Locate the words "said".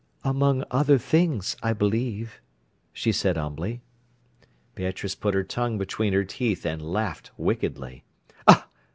3.11-3.37